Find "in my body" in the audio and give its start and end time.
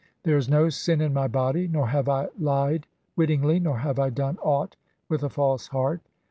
1.01-1.67